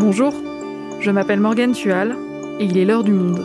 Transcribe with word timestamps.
Bonjour, 0.00 0.32
je 1.00 1.10
m'appelle 1.10 1.40
Morgane 1.40 1.72
Tual 1.72 2.16
et 2.60 2.66
il 2.66 2.78
est 2.78 2.84
l'heure 2.84 3.02
du 3.02 3.10
monde. 3.10 3.44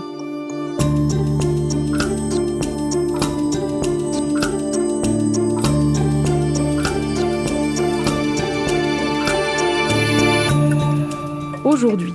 Aujourd'hui, 11.66 12.14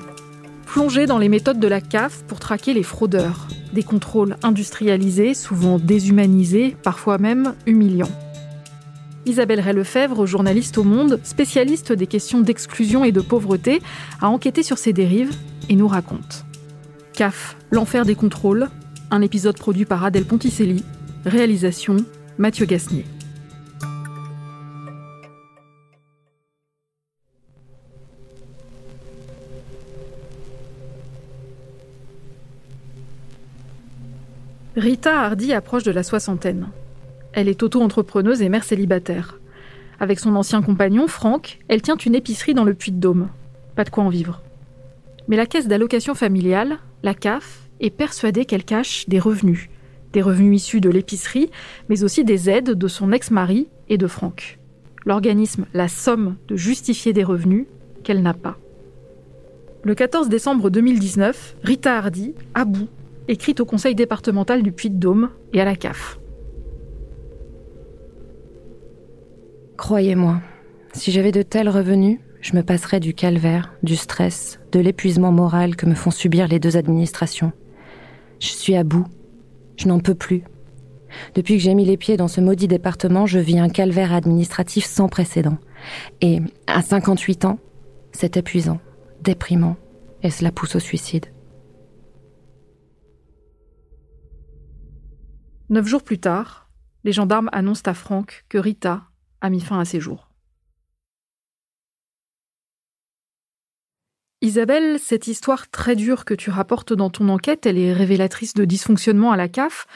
plongez 0.66 1.06
dans 1.06 1.18
les 1.18 1.28
méthodes 1.28 1.58
de 1.58 1.66
la 1.66 1.80
CAF 1.80 2.22
pour 2.28 2.38
traquer 2.38 2.74
les 2.74 2.84
fraudeurs. 2.84 3.48
Des 3.72 3.82
contrôles 3.82 4.36
industrialisés, 4.44 5.34
souvent 5.34 5.80
déshumanisés, 5.80 6.76
parfois 6.84 7.18
même 7.18 7.54
humiliants. 7.66 8.06
Isabelle 9.28 9.60
Ray-Lefebvre, 9.60 10.26
journaliste 10.26 10.78
au 10.78 10.84
Monde, 10.84 11.20
spécialiste 11.22 11.92
des 11.92 12.06
questions 12.06 12.40
d'exclusion 12.40 13.04
et 13.04 13.12
de 13.12 13.20
pauvreté, 13.20 13.80
a 14.20 14.28
enquêté 14.28 14.62
sur 14.62 14.78
ces 14.78 14.92
dérives 14.92 15.34
et 15.68 15.76
nous 15.76 15.86
raconte. 15.86 16.44
CAF, 17.12 17.56
l'enfer 17.70 18.04
des 18.04 18.14
contrôles, 18.14 18.68
un 19.10 19.22
épisode 19.22 19.58
produit 19.58 19.84
par 19.84 20.04
Adèle 20.04 20.24
Ponticelli, 20.24 20.82
réalisation 21.24 21.96
Mathieu 22.38 22.64
Gasnier. 22.64 23.04
Rita 34.76 35.22
Hardy 35.22 35.52
approche 35.52 35.82
de 35.82 35.90
la 35.90 36.04
soixantaine. 36.04 36.68
Elle 37.38 37.48
est 37.48 37.62
auto-entrepreneuse 37.62 38.42
et 38.42 38.48
mère 38.48 38.64
célibataire. 38.64 39.38
Avec 40.00 40.18
son 40.18 40.34
ancien 40.34 40.60
compagnon, 40.60 41.06
Franck, 41.06 41.60
elle 41.68 41.82
tient 41.82 41.96
une 41.96 42.16
épicerie 42.16 42.52
dans 42.52 42.64
le 42.64 42.74
Puy-de-Dôme. 42.74 43.28
Pas 43.76 43.84
de 43.84 43.90
quoi 43.90 44.02
en 44.02 44.08
vivre. 44.08 44.42
Mais 45.28 45.36
la 45.36 45.46
caisse 45.46 45.68
d'allocation 45.68 46.16
familiale, 46.16 46.78
la 47.04 47.14
CAF, 47.14 47.68
est 47.78 47.90
persuadée 47.90 48.44
qu'elle 48.44 48.64
cache 48.64 49.08
des 49.08 49.20
revenus. 49.20 49.68
Des 50.12 50.20
revenus 50.20 50.62
issus 50.62 50.80
de 50.80 50.90
l'épicerie, 50.90 51.48
mais 51.88 52.02
aussi 52.02 52.24
des 52.24 52.50
aides 52.50 52.72
de 52.72 52.88
son 52.88 53.12
ex-mari 53.12 53.68
et 53.88 53.98
de 53.98 54.08
Franck. 54.08 54.58
L'organisme 55.06 55.66
la 55.74 55.86
somme 55.86 56.34
de 56.48 56.56
justifier 56.56 57.12
des 57.12 57.22
revenus 57.22 57.66
qu'elle 58.02 58.20
n'a 58.20 58.34
pas. 58.34 58.58
Le 59.84 59.94
14 59.94 60.28
décembre 60.28 60.70
2019, 60.70 61.54
Rita 61.62 61.98
Hardy, 61.98 62.34
à 62.54 62.64
bout, 62.64 62.88
écrit 63.28 63.54
au 63.60 63.64
conseil 63.64 63.94
départemental 63.94 64.64
du 64.64 64.72
Puy-de-Dôme 64.72 65.30
et 65.52 65.60
à 65.60 65.64
la 65.64 65.76
CAF. 65.76 66.18
Croyez-moi, 69.78 70.40
si 70.92 71.12
j'avais 71.12 71.30
de 71.30 71.42
tels 71.42 71.68
revenus, 71.68 72.18
je 72.40 72.56
me 72.56 72.64
passerais 72.64 72.98
du 72.98 73.14
calvaire, 73.14 73.72
du 73.84 73.94
stress, 73.94 74.58
de 74.72 74.80
l'épuisement 74.80 75.30
moral 75.30 75.76
que 75.76 75.86
me 75.86 75.94
font 75.94 76.10
subir 76.10 76.48
les 76.48 76.58
deux 76.58 76.76
administrations. 76.76 77.52
Je 78.40 78.48
suis 78.48 78.74
à 78.74 78.82
bout. 78.82 79.06
Je 79.76 79.86
n'en 79.86 80.00
peux 80.00 80.16
plus. 80.16 80.42
Depuis 81.36 81.54
que 81.54 81.62
j'ai 81.62 81.74
mis 81.74 81.84
les 81.84 81.96
pieds 81.96 82.16
dans 82.16 82.26
ce 82.26 82.40
maudit 82.40 82.66
département, 82.66 83.24
je 83.24 83.38
vis 83.38 83.60
un 83.60 83.68
calvaire 83.68 84.12
administratif 84.12 84.84
sans 84.84 85.08
précédent. 85.08 85.58
Et 86.20 86.40
à 86.66 86.82
58 86.82 87.44
ans, 87.44 87.60
c'est 88.10 88.36
épuisant, 88.36 88.80
déprimant, 89.22 89.76
et 90.24 90.30
cela 90.30 90.50
pousse 90.50 90.74
au 90.74 90.80
suicide. 90.80 91.26
Neuf 95.70 95.86
jours 95.86 96.02
plus 96.02 96.18
tard, 96.18 96.68
les 97.04 97.12
gendarmes 97.12 97.48
annoncent 97.52 97.88
à 97.88 97.94
Franck 97.94 98.44
que 98.48 98.58
Rita 98.58 99.07
a 99.40 99.50
mis 99.50 99.60
fin 99.60 99.78
à 99.78 99.84
ses 99.84 100.00
jours. 100.00 100.28
Isabelle, 104.40 104.98
cette 105.00 105.26
histoire 105.26 105.68
très 105.68 105.96
dure 105.96 106.24
que 106.24 106.34
tu 106.34 106.50
rapportes 106.50 106.92
dans 106.92 107.10
ton 107.10 107.28
enquête, 107.28 107.66
elle 107.66 107.78
est 107.78 107.92
révélatrice 107.92 108.54
de 108.54 108.64
dysfonctionnement 108.64 109.32
à 109.32 109.36
la 109.36 109.48
CAF. 109.48 109.86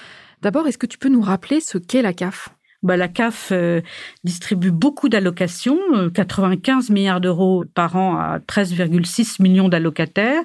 D'abord, 0.43 0.67
est-ce 0.67 0.79
que 0.79 0.87
tu 0.87 0.99
peux 0.99 1.09
nous 1.09 1.21
rappeler 1.21 1.61
ce 1.61 1.79
qu'est 1.79 2.03
la 2.03 2.13
CAF 2.13 2.49
bah, 2.83 2.97
la 2.97 3.07
CAF 3.07 3.51
euh, 3.53 3.81
distribue 4.25 4.73
beaucoup 4.73 5.09
d'allocations, 5.09 5.79
95 6.13 6.91
euh, 6.91 6.93
milliards 6.93 7.21
d'euros 7.21 7.65
par 7.75 7.95
an 7.95 8.17
à 8.17 8.41
13,6 8.41 9.41
millions 9.41 9.69
d'allocataires. 9.69 10.43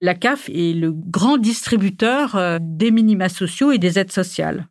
La 0.00 0.14
CAF 0.14 0.48
est 0.48 0.74
le 0.74 0.90
grand 0.92 1.38
distributeur 1.38 2.34
euh, 2.34 2.58
des 2.60 2.90
minima 2.90 3.28
sociaux 3.28 3.70
et 3.70 3.78
des 3.78 4.00
aides 4.00 4.10
sociales. 4.10 4.66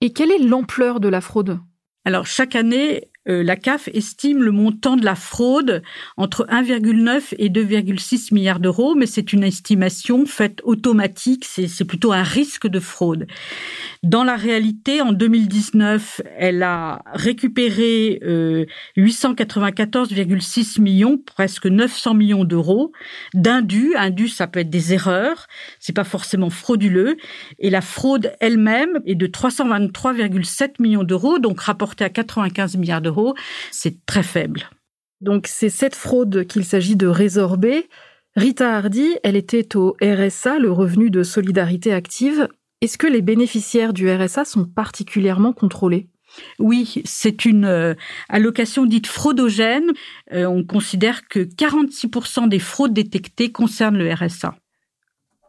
Et 0.00 0.12
quelle 0.12 0.32
est 0.32 0.42
l'ampleur 0.42 0.98
de 0.98 1.08
la 1.08 1.20
fraude? 1.20 1.60
Alors 2.08 2.24
chaque 2.24 2.56
année, 2.56 3.10
euh, 3.28 3.42
la 3.42 3.56
CAF 3.56 3.88
estime 3.92 4.42
le 4.42 4.52
montant 4.52 4.96
de 4.96 5.04
la 5.04 5.14
fraude 5.14 5.82
entre 6.16 6.46
1,9 6.46 7.34
et 7.38 7.50
2,6 7.50 8.32
milliards 8.32 8.60
d'euros, 8.60 8.94
mais 8.94 9.06
c'est 9.06 9.32
une 9.32 9.44
estimation 9.44 10.24
faite 10.24 10.60
automatique, 10.64 11.44
c'est 11.44 11.84
plutôt 11.84 12.12
un 12.12 12.22
risque 12.22 12.66
de 12.66 12.80
fraude. 12.80 13.26
Dans 14.02 14.24
la 14.24 14.36
réalité, 14.36 15.02
en 15.02 15.12
2019, 15.12 16.22
elle 16.36 16.62
a 16.62 17.02
récupéré 17.12 18.20
894,6 18.96 20.78
euh, 20.78 20.82
millions, 20.82 21.18
presque 21.18 21.66
900 21.66 22.14
millions 22.14 22.44
d'euros 22.44 22.92
d'indus. 23.34 23.94
Indus, 23.96 24.28
ça 24.28 24.46
peut 24.46 24.60
être 24.60 24.70
des 24.70 24.94
erreurs, 24.94 25.48
c'est 25.80 25.94
pas 25.94 26.04
forcément 26.04 26.50
frauduleux. 26.50 27.16
Et 27.58 27.70
la 27.70 27.80
fraude 27.80 28.32
elle-même 28.40 29.00
est 29.04 29.16
de 29.16 29.26
323,7 29.26 30.80
millions 30.80 31.04
d'euros, 31.04 31.38
donc 31.38 31.60
rapportée 31.60 32.04
à 32.04 32.08
95 32.08 32.76
milliards 32.76 33.02
d'euros 33.02 33.17
c'est 33.70 34.04
très 34.06 34.22
faible. 34.22 34.68
Donc 35.20 35.46
c'est 35.46 35.70
cette 35.70 35.96
fraude 35.96 36.46
qu'il 36.46 36.64
s'agit 36.64 36.96
de 36.96 37.06
résorber. 37.06 37.88
Rita 38.36 38.76
Hardy, 38.76 39.16
elle 39.24 39.36
était 39.36 39.76
au 39.76 39.96
RSA, 40.00 40.58
le 40.58 40.70
revenu 40.70 41.10
de 41.10 41.22
solidarité 41.22 41.92
active. 41.92 42.48
Est-ce 42.80 42.98
que 42.98 43.08
les 43.08 43.22
bénéficiaires 43.22 43.92
du 43.92 44.08
RSA 44.10 44.44
sont 44.44 44.64
particulièrement 44.64 45.52
contrôlés? 45.52 46.08
Oui, 46.58 47.02
c'est 47.04 47.44
une 47.44 47.64
euh, 47.64 47.94
allocation 48.28 48.84
dite 48.84 49.06
fraudogène. 49.06 49.92
Euh, 50.32 50.44
on 50.44 50.62
considère 50.62 51.26
que 51.26 51.40
46% 51.40 52.48
des 52.48 52.58
fraudes 52.58 52.92
détectées 52.92 53.50
concernent 53.50 53.98
le 53.98 54.12
RSA. 54.12 54.54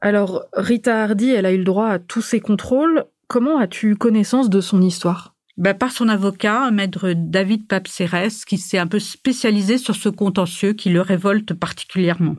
Alors, 0.01 0.45
Rita 0.53 1.03
Hardy, 1.03 1.29
elle 1.29 1.45
a 1.45 1.51
eu 1.51 1.57
le 1.57 1.65
droit 1.65 1.89
à 1.89 1.99
tous 1.99 2.21
ces 2.21 2.39
contrôles. 2.39 3.05
Comment 3.27 3.59
as-tu 3.59 3.95
connaissance 3.95 4.49
de 4.49 4.61
son 4.61 4.81
histoire? 4.81 5.35
Ben, 5.59 5.73
par 5.73 5.91
son 5.91 6.07
avocat, 6.07 6.71
maître 6.71 7.11
David 7.13 7.67
Papseres, 7.67 8.45
qui 8.47 8.57
s'est 8.57 8.77
un 8.77 8.87
peu 8.87 8.99
spécialisé 8.99 9.77
sur 9.77 9.95
ce 9.95 10.07
contentieux 10.07 10.73
qui 10.73 10.89
le 10.89 11.01
révolte 11.01 11.53
particulièrement. 11.53 12.37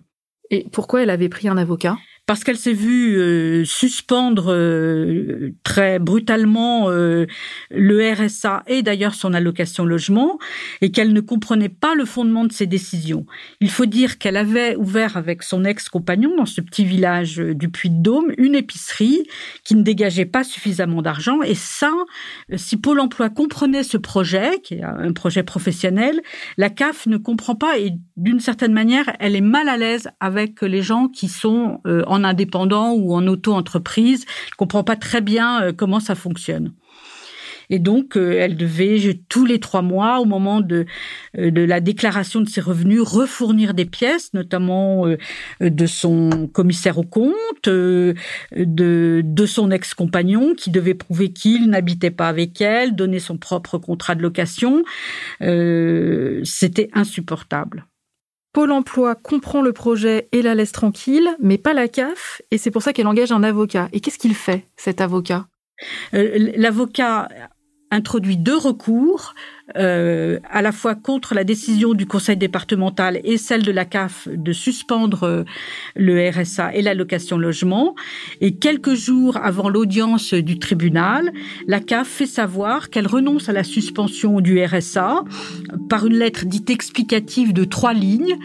Et 0.50 0.66
pourquoi 0.72 1.03
elle 1.03 1.10
avait 1.10 1.28
pris 1.28 1.47
un 1.47 1.58
avocat? 1.58 1.97
Parce 2.30 2.44
qu'elle 2.44 2.58
s'est 2.58 2.72
vue 2.72 3.16
euh, 3.16 3.64
suspendre 3.64 4.52
euh, 4.52 5.52
très 5.64 5.98
brutalement 5.98 6.88
euh, 6.88 7.26
le 7.72 8.12
RSA 8.12 8.62
et 8.68 8.82
d'ailleurs 8.82 9.14
son 9.14 9.34
allocation 9.34 9.84
logement 9.84 10.38
et 10.80 10.92
qu'elle 10.92 11.12
ne 11.12 11.20
comprenait 11.20 11.69
pas 11.69 11.96
le 11.96 12.04
fondement 12.04 12.44
de 12.44 12.52
ses 12.52 12.66
décisions. 12.66 13.26
Il 13.60 13.69
faut 13.69 13.84
dire 13.84 14.19
qu'elle 14.19 14.36
avait 14.36 14.76
ouvert 14.76 15.16
avec 15.16 15.42
son 15.42 15.64
ex-compagnon 15.64 16.36
dans 16.36 16.46
ce 16.46 16.60
petit 16.60 16.84
village 16.84 17.38
du 17.38 17.69
Puy-de-Dôme 17.69 18.32
une 18.38 18.54
épicerie 18.54 19.26
qui 19.64 19.74
ne 19.74 19.82
dégageait 19.82 20.24
pas 20.24 20.44
suffisamment 20.44 21.02
d'argent 21.02 21.42
et 21.42 21.56
ça, 21.56 21.90
si 22.54 22.76
Pôle 22.76 23.00
emploi 23.00 23.28
comprenait 23.28 23.82
ce 23.82 23.96
projet, 23.96 24.60
qui 24.62 24.74
est 24.74 24.84
un 24.84 25.12
projet 25.12 25.42
professionnel, 25.42 26.20
la 26.58 26.70
CAF 26.70 27.06
ne 27.06 27.16
comprend 27.16 27.56
pas 27.56 27.76
et 27.80 27.94
d'une 28.16 28.38
certaine 28.38 28.72
manière, 28.72 29.16
elle 29.19 29.34
est 29.34 29.40
mal 29.40 29.69
à 29.69 29.76
l'aise 29.76 30.08
avec 30.20 30.62
les 30.62 30.82
gens 30.82 31.08
qui 31.08 31.26
sont 31.26 31.80
en 31.84 32.19
indépendant 32.25 32.92
ou 32.92 33.14
en 33.14 33.26
auto-entreprise, 33.26 34.25
ne 34.25 34.56
comprend 34.56 34.84
pas 34.84 34.97
très 34.97 35.20
bien 35.20 35.62
euh, 35.62 35.72
comment 35.72 36.00
ça 36.00 36.14
fonctionne. 36.14 36.72
Et 37.72 37.78
donc, 37.78 38.16
euh, 38.16 38.36
elle 38.41 38.56
devait 38.56 39.20
tous 39.28 39.47
les 39.47 39.60
trois 39.60 39.82
mois, 39.82 40.19
au 40.19 40.25
moment 40.25 40.60
de, 40.60 40.87
euh, 41.38 41.52
de 41.52 41.61
la 41.62 41.81
déclaration 41.81 42.40
de 42.40 42.49
ses 42.49 42.61
revenus, 42.61 43.00
refournir 43.00 43.75
des 43.75 43.84
pièces, 43.84 44.34
notamment 44.34 45.06
de 45.61 45.87
son 45.87 46.49
commissaire 46.52 46.99
au 46.99 47.05
compte, 47.05 47.34
de, 47.64 48.14
de 48.56 49.46
son 49.46 49.70
ex-compagnon, 49.70 50.55
qui 50.56 50.70
devait 50.70 50.94
prouver 50.94 51.32
qu'il 51.32 51.70
n'habitait 51.70 52.11
pas 52.11 52.28
avec 52.28 52.61
elle, 52.61 52.96
donner 52.96 53.20
son 53.20 53.38
propre 53.38 53.78
contrat 53.78 54.17
de 54.17 54.22
location. 54.22 54.82
C'était 55.40 56.90
insupportable. 56.93 57.87
Pôle 58.52 58.73
emploi 58.73 59.14
comprend 59.14 59.62
le 59.62 59.73
projet 59.73 60.29
et 60.32 60.43
la 60.43 60.55
laisse 60.56 60.73
tranquille, 60.73 61.29
mais 61.41 61.56
pas 61.56 61.73
la 61.73 61.87
CAF, 61.87 62.43
et 62.50 62.58
c'est 62.58 62.73
pour 62.73 62.82
ça 62.82 62.93
qu'elle 62.93 63.06
engage 63.06 63.31
un 63.31 63.44
avocat. 63.44 63.88
Et 63.93 64.00
qu'est-ce 64.00 64.19
qu'il 64.19 64.35
fait, 64.35 64.67
cet 64.76 65.00
avocat? 65.00 65.47
Euh, 66.14 66.52
L'avocat 66.56 67.29
introduit 67.90 68.37
deux 68.37 68.56
recours 68.56 69.34
euh, 69.76 70.40
à 70.50 70.62
la 70.62 70.72
fois 70.72 70.96
contre 70.96 71.34
la 71.34 71.44
décision 71.44 71.94
du 71.94 72.04
conseil 72.04 72.37
départemental 72.37 73.20
et 73.22 73.37
celle 73.37 73.62
de 73.62 73.70
la 73.70 73.84
CAF 73.84 74.26
de 74.28 74.52
suspendre 74.52 75.22
euh, 75.22 75.44
le 75.94 76.28
RSA 76.28 76.75
et 76.75 76.82
l'allocation 76.82 77.38
logement. 77.38 77.94
Et 78.40 78.56
quelques 78.56 78.94
jours 78.94 79.37
avant 79.37 79.69
l'audience 79.69 80.34
du 80.34 80.58
tribunal, 80.58 81.32
la 81.69 81.78
CAF 81.78 82.08
fait 82.08 82.26
savoir 82.26 82.90
qu'elle 82.90 83.06
renonce 83.06 83.48
à 83.48 83.52
la 83.52 83.62
suspension 83.62 84.40
du 84.40 84.62
RSA 84.64 85.25
par 85.88 86.06
une 86.06 86.14
lettre 86.14 86.46
dite 86.46 86.70
explicative 86.70 87.52
de 87.52 87.64
trois 87.64 87.93
lignes, 87.93 88.36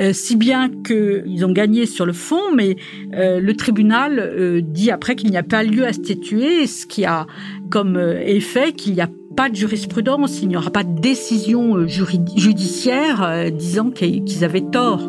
euh, 0.00 0.12
si 0.12 0.34
bien 0.34 0.70
qu'ils 0.84 1.44
ont 1.44 1.52
gagné 1.52 1.86
sur 1.86 2.06
le 2.06 2.12
fond, 2.12 2.52
mais 2.54 2.76
le 3.12 3.52
tribunal 3.52 4.62
dit 4.62 4.90
après 4.90 5.14
qu'il 5.14 5.30
n'y 5.30 5.36
a 5.36 5.42
pas 5.42 5.62
lieu 5.62 5.86
à 5.86 5.92
statuer, 5.92 6.66
ce 6.66 6.86
qui 6.86 7.04
a 7.04 7.26
comme 7.74 7.98
effet 8.24 8.72
qu'il 8.72 8.94
n'y 8.94 9.00
a 9.00 9.08
pas 9.36 9.48
de 9.48 9.56
jurisprudence, 9.56 10.40
il 10.40 10.46
n'y 10.46 10.56
aura 10.56 10.70
pas 10.70 10.84
de 10.84 11.00
décision 11.00 11.76
euh, 11.76 11.88
judiciaire 11.88 13.20
euh, 13.24 13.50
disant 13.50 13.90
qu'ils 13.90 14.44
avaient 14.44 14.70
tort. 14.70 15.00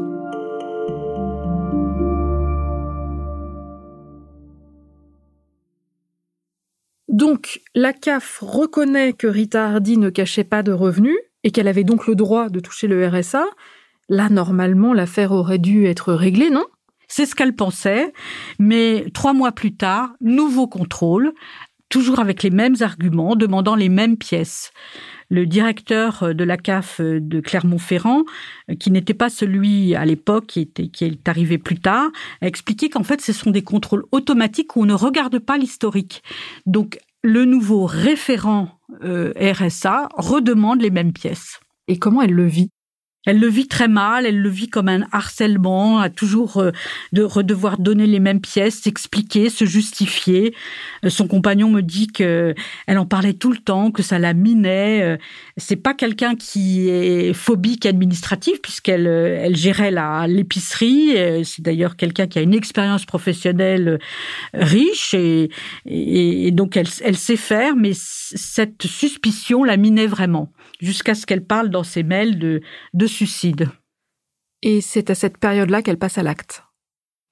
Donc, 7.08 7.62
la 7.76 7.94
CAF 7.94 8.40
reconnaît 8.42 9.14
que 9.14 9.28
Rita 9.28 9.68
Hardy 9.68 10.00
ne 10.00 10.10
cachait 10.10 10.44
pas 10.44 10.64
de 10.64 10.72
revenus 10.72 11.20
et 11.44 11.52
qu'elle 11.52 11.68
avait 11.68 11.84
donc 11.84 12.08
le 12.08 12.16
droit 12.16 12.50
de 12.50 12.60
toucher 12.60 12.88
le 12.88 13.08
RSA. 13.08 13.46
Là, 14.10 14.30
normalement, 14.30 14.96
l'affaire 14.96 15.34
aurait 15.34 15.60
dû 15.60 15.86
être 15.86 16.14
réglée, 16.14 16.50
non? 16.50 16.66
C'est 17.08 17.28
ce 17.28 17.36
qu'elle 17.36 17.56
pensait, 17.56 18.12
mais 18.58 19.06
trois 19.14 19.34
mois 19.34 19.52
plus 19.52 19.76
tard, 19.76 20.16
nouveau 20.20 20.66
contrôle 20.66 21.32
toujours 21.90 22.20
avec 22.20 22.44
les 22.44 22.50
mêmes 22.50 22.76
arguments, 22.82 23.36
demandant 23.36 23.76
les 23.76 23.90
mêmes 23.90 24.18
pièces. 24.18 24.72
Le 25.30 25.46
directeur 25.46 26.36
de 26.36 26.44
la 26.44 26.58
CAF 26.58 27.02
de 27.02 27.40
Clermont-Ferrand, 27.40 28.24
qui 28.80 28.92
n'était 28.92 29.16
pas 29.16 29.30
celui 29.30 29.96
à 29.96 30.06
l'époque, 30.06 30.46
qui, 30.48 30.62
était, 30.62 30.88
qui 30.88 31.06
est 31.06 31.28
arrivé 31.28 31.58
plus 31.58 31.80
tard, 31.80 32.10
a 32.42 32.48
expliqué 32.48 32.90
qu'en 32.90 33.04
fait, 33.04 33.22
ce 33.22 33.34
sont 33.34 33.50
des 33.50 33.64
contrôles 33.64 34.06
automatiques 34.12 34.76
où 34.76 34.84
on 34.84 34.86
ne 34.86 34.94
regarde 34.94 35.40
pas 35.40 35.58
l'historique. 35.58 36.22
Donc, 36.68 37.00
le 37.24 37.46
nouveau 37.46 37.86
référent 37.86 38.80
euh, 39.04 39.34
RSA 39.40 40.10
redemande 40.16 40.82
les 40.82 40.92
mêmes 40.92 41.12
pièces. 41.12 41.60
Et 41.88 41.98
comment 41.98 42.22
elle 42.22 42.34
le 42.34 42.46
vit? 42.46 42.70
Elle 43.26 43.40
le 43.40 43.48
vit 43.48 43.68
très 43.68 43.88
mal, 43.88 44.26
elle 44.26 44.40
le 44.40 44.50
vit 44.50 44.70
comme 44.70 44.88
un 44.88 45.02
harcèlement, 45.12 46.00
à 46.00 46.10
toujours 46.10 46.58
euh, 46.58 46.72
de 47.12 47.28
devoir 47.42 47.78
donner 47.78 48.08
les 48.08 48.20
mêmes 48.20 48.42
pièces, 48.42 48.82
s'expliquer, 48.82 49.50
se 49.50 49.66
justifier. 49.66 50.54
Euh, 51.04 51.10
son 51.10 51.28
compagnon 51.28 51.70
me 51.70 51.82
dit 51.82 52.08
que 52.08 52.54
elle 52.88 52.98
en 52.98 53.06
parlait 53.06 53.34
tout 53.34 53.52
le 53.52 53.58
temps, 53.58 53.92
que 53.92 54.04
ça 54.04 54.20
la 54.20 54.34
minait. 54.34 55.02
Euh, 55.02 55.18
c'est 55.58 55.76
pas 55.76 55.94
quelqu'un 55.94 56.36
qui 56.36 56.90
est 56.90 57.34
phobique 57.34 57.86
administrative 57.86 58.60
puisqu'elle 58.62 59.08
elle 59.08 59.56
gérait 59.56 59.92
la 59.92 60.28
l'épicerie. 60.28 61.16
C'est 61.44 61.62
d'ailleurs 61.62 61.96
quelqu'un 61.96 62.28
qui 62.28 62.40
a 62.40 62.42
une 62.42 62.54
expérience 62.54 63.06
professionnelle 63.06 64.00
riche 64.54 65.14
et, 65.14 65.50
et, 65.86 66.52
donc 66.52 66.78
elle, 66.78 66.88
elle 67.04 67.16
sait 67.18 67.38
faire, 67.38 67.76
mais 67.76 67.92
cette 67.94 68.84
suspicion 68.84 69.64
la 69.64 69.78
minait 69.78 70.08
vraiment 70.08 70.52
jusqu'à 70.82 71.16
ce 71.16 71.26
qu'elle 71.26 71.44
parle 71.44 71.70
dans 71.70 71.84
ses 71.84 72.04
mails 72.04 72.38
de, 72.40 72.62
de 72.94 73.08
suicide. 73.16 73.70
Et 74.62 74.82
c'est 74.82 75.10
à 75.10 75.16
cette 75.16 75.38
période-là 75.38 75.82
qu'elle 75.82 75.98
passe 75.98 76.18
à 76.18 76.24
l'acte. 76.24 76.64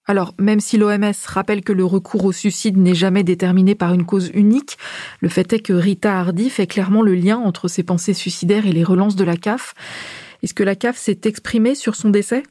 Alors, 0.06 0.34
même 0.38 0.60
si 0.60 0.78
l'OMS 0.78 1.14
rappelle 1.26 1.64
que 1.64 1.72
le 1.72 1.86
recours 1.86 2.26
au 2.26 2.32
suicide 2.32 2.78
n'est 2.78 2.96
jamais 2.96 3.24
déterminé 3.24 3.74
par 3.74 3.94
une 3.94 4.06
cause 4.06 4.32
unique, 4.34 4.78
le 5.22 5.30
fait 5.30 5.54
est 5.54 5.60
que 5.60 5.74
Rita 5.74 6.20
Hardy 6.20 6.50
fait 6.50 6.68
clairement 6.68 7.02
le 7.02 7.16
lien 7.16 7.38
entre 7.38 7.68
ses 7.68 7.84
pensées 7.84 8.14
suicidaires 8.14 8.66
et 8.66 8.74
les 8.74 8.84
relances 8.84 9.16
de 9.16 9.24
la 9.24 9.38
CAF. 9.38 9.74
Est-ce 10.42 10.54
que 10.54 10.64
la 10.64 10.76
CAF 10.76 10.98
s'est 10.98 11.22
exprimée 11.24 11.76
sur 11.76 11.96
son 11.96 12.10
décès? 12.10 12.44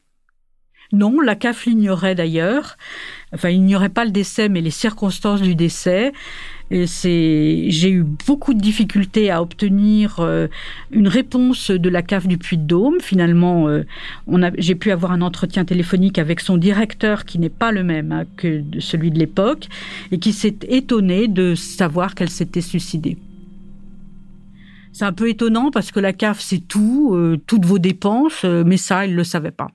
Non, 0.92 1.20
la 1.20 1.34
CAF 1.34 1.64
l'ignorait 1.64 2.14
d'ailleurs. 2.14 2.76
Enfin, 3.32 3.48
il 3.48 3.60
n'ignorait 3.60 3.88
pas 3.88 4.04
le 4.04 4.10
décès, 4.10 4.50
mais 4.50 4.60
les 4.60 4.70
circonstances 4.70 5.40
du 5.40 5.54
décès. 5.54 6.12
J'ai 6.70 7.90
eu 7.90 8.02
beaucoup 8.02 8.54
de 8.54 8.60
difficultés 8.60 9.30
à 9.30 9.42
obtenir 9.42 10.20
euh, 10.20 10.48
une 10.90 11.08
réponse 11.08 11.70
de 11.70 11.88
la 11.88 12.02
CAF 12.02 12.26
du 12.26 12.38
Puy-de-Dôme. 12.38 13.00
Finalement, 13.00 13.68
euh, 13.68 13.84
j'ai 14.58 14.74
pu 14.74 14.90
avoir 14.90 15.12
un 15.12 15.22
entretien 15.22 15.64
téléphonique 15.64 16.18
avec 16.18 16.40
son 16.40 16.56
directeur, 16.56 17.24
qui 17.24 17.38
n'est 17.38 17.50
pas 17.50 17.72
le 17.72 17.84
même 17.84 18.12
hein, 18.12 18.24
que 18.36 18.62
celui 18.78 19.10
de 19.10 19.18
l'époque, 19.18 19.68
et 20.12 20.18
qui 20.18 20.32
s'est 20.32 20.56
étonné 20.68 21.28
de 21.28 21.54
savoir 21.54 22.14
qu'elle 22.14 22.30
s'était 22.30 22.62
suicidée. 22.62 23.16
C'est 24.92 25.06
un 25.06 25.12
peu 25.12 25.28
étonnant 25.30 25.70
parce 25.70 25.90
que 25.90 26.00
la 26.00 26.12
CAF, 26.12 26.40
c'est 26.40 26.66
tout, 26.68 27.14
euh, 27.14 27.38
toutes 27.46 27.64
vos 27.64 27.78
dépenses, 27.78 28.44
mais 28.44 28.76
ça, 28.76 29.04
elle 29.06 29.14
le 29.14 29.24
savait 29.24 29.50
pas. 29.50 29.68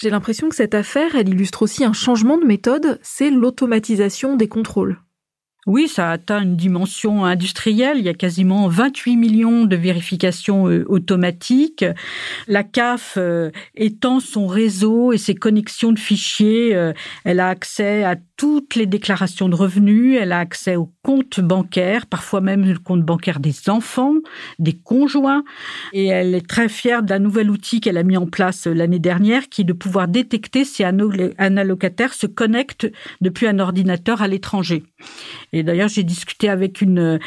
J'ai 0.00 0.08
l'impression 0.08 0.48
que 0.48 0.54
cette 0.54 0.74
affaire, 0.74 1.14
elle 1.14 1.28
illustre 1.28 1.60
aussi 1.60 1.84
un 1.84 1.92
changement 1.92 2.38
de 2.38 2.46
méthode, 2.46 2.98
c'est 3.02 3.28
l'automatisation 3.28 4.34
des 4.34 4.48
contrôles. 4.48 4.98
Oui, 5.70 5.86
ça 5.86 6.10
atteint 6.10 6.42
une 6.42 6.56
dimension 6.56 7.24
industrielle. 7.24 7.98
Il 7.98 8.04
y 8.04 8.08
a 8.08 8.14
quasiment 8.14 8.66
28 8.66 9.16
millions 9.16 9.66
de 9.66 9.76
vérifications 9.76 10.68
euh, 10.68 10.84
automatiques. 10.88 11.84
La 12.48 12.64
CAF 12.64 13.14
euh, 13.16 13.52
étend 13.76 14.18
son 14.18 14.48
réseau 14.48 15.12
et 15.12 15.16
ses 15.16 15.36
connexions 15.36 15.92
de 15.92 15.98
fichiers. 16.00 16.74
Euh, 16.74 16.92
elle 17.22 17.38
a 17.38 17.46
accès 17.46 18.02
à 18.02 18.16
toutes 18.40 18.74
les 18.74 18.86
déclarations 18.86 19.50
de 19.50 19.54
revenus, 19.54 20.16
elle 20.18 20.32
a 20.32 20.38
accès 20.38 20.74
aux 20.74 20.90
comptes 21.02 21.40
bancaires, 21.40 22.06
parfois 22.06 22.40
même 22.40 22.64
le 22.64 22.78
compte 22.78 23.02
bancaire 23.02 23.38
des 23.38 23.68
enfants, 23.68 24.14
des 24.58 24.72
conjoints, 24.72 25.44
et 25.92 26.06
elle 26.06 26.34
est 26.34 26.48
très 26.48 26.70
fière 26.70 27.02
d'un 27.02 27.18
nouvel 27.18 27.50
outil 27.50 27.82
qu'elle 27.82 27.98
a 27.98 28.02
mis 28.02 28.16
en 28.16 28.26
place 28.26 28.66
l'année 28.66 28.98
dernière, 28.98 29.50
qui 29.50 29.60
est 29.60 29.64
de 29.64 29.74
pouvoir 29.74 30.08
détecter 30.08 30.64
si 30.64 30.82
un 30.82 31.56
allocataire 31.58 32.14
se 32.14 32.26
connecte 32.26 32.90
depuis 33.20 33.46
un 33.46 33.58
ordinateur 33.58 34.22
à 34.22 34.26
l'étranger. 34.26 34.84
Et 35.52 35.62
d'ailleurs, 35.62 35.88
j'ai 35.88 36.04
discuté 36.04 36.48
avec 36.48 36.80
une, 36.80 37.18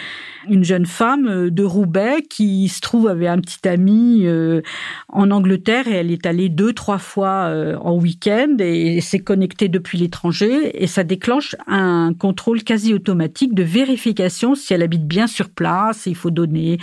une 0.49 0.63
jeune 0.63 0.85
femme 0.85 1.49
de 1.49 1.63
Roubaix 1.63 2.21
qui 2.29 2.67
se 2.69 2.81
trouve 2.81 3.07
avait 3.07 3.27
un 3.27 3.39
petit 3.39 3.67
ami 3.67 4.21
euh, 4.25 4.61
en 5.09 5.31
Angleterre 5.31 5.87
et 5.87 5.93
elle 5.93 6.11
est 6.11 6.25
allée 6.25 6.49
deux, 6.49 6.73
trois 6.73 6.97
fois 6.97 7.45
euh, 7.47 7.75
en 7.77 7.97
week-end 7.97 8.55
et 8.59 9.01
s'est 9.01 9.19
connectée 9.19 9.67
depuis 9.67 9.97
l'étranger 9.97 10.83
et 10.83 10.87
ça 10.87 11.03
déclenche 11.03 11.55
un 11.67 12.13
contrôle 12.17 12.63
quasi 12.63 12.93
automatique 12.93 13.53
de 13.53 13.63
vérification 13.63 14.55
si 14.55 14.73
elle 14.73 14.83
habite 14.83 15.07
bien 15.07 15.27
sur 15.27 15.49
place. 15.49 16.05
Il 16.05 16.15
faut 16.15 16.31
donner 16.31 16.77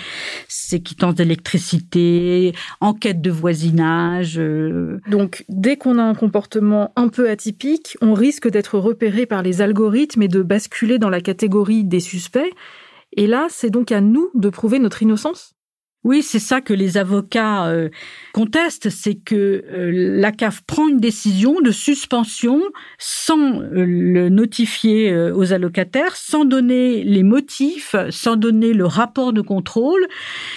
ses 0.48 0.80
quittances 0.80 1.14
d'électricité, 1.14 2.52
enquête 2.80 3.20
de 3.20 3.30
voisinage. 3.30 4.38
Euh. 4.38 5.00
Donc, 5.08 5.44
dès 5.48 5.76
qu'on 5.76 5.98
a 5.98 6.02
un 6.02 6.14
comportement 6.14 6.92
un 6.96 7.08
peu 7.08 7.28
atypique, 7.28 7.96
on 8.00 8.14
risque 8.14 8.48
d'être 8.48 8.78
repéré 8.78 9.26
par 9.26 9.42
les 9.42 9.62
algorithmes 9.62 10.22
et 10.22 10.28
de 10.28 10.42
basculer 10.42 10.98
dans 10.98 11.10
la 11.10 11.20
catégorie 11.30 11.84
des 11.84 12.00
suspects. 12.00 12.52
Et 13.16 13.26
là, 13.26 13.46
c'est 13.48 13.70
donc 13.70 13.92
à 13.92 14.00
nous 14.00 14.30
de 14.34 14.48
prouver 14.48 14.78
notre 14.78 15.02
innocence 15.02 15.54
oui, 16.02 16.22
c'est 16.22 16.38
ça 16.38 16.62
que 16.62 16.72
les 16.72 16.96
avocats 16.96 17.66
euh, 17.66 17.90
contestent, 18.32 18.88
c'est 18.88 19.16
que 19.16 19.64
euh, 19.70 19.90
la 19.92 20.32
CAF 20.32 20.62
prend 20.62 20.88
une 20.88 20.98
décision 20.98 21.60
de 21.60 21.70
suspension 21.70 22.62
sans 22.98 23.60
euh, 23.60 23.84
le 23.84 24.30
notifier 24.30 25.14
aux 25.14 25.52
allocataires, 25.52 26.16
sans 26.16 26.46
donner 26.46 27.04
les 27.04 27.22
motifs, 27.22 27.94
sans 28.08 28.36
donner 28.36 28.72
le 28.72 28.86
rapport 28.86 29.34
de 29.34 29.42
contrôle. 29.42 30.06